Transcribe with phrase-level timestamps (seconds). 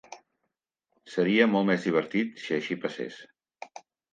[1.15, 3.21] Seria molt més divertit si així passés.